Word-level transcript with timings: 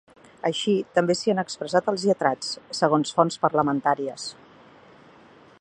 Així 0.47 0.71
també 0.95 1.15
s’hi 1.19 1.33
han 1.33 1.41
expressat 1.41 1.91
els 1.93 2.07
lletrats, 2.11 2.49
segons 2.81 3.15
fonts 3.19 3.41
parlamentàries. 3.47 4.29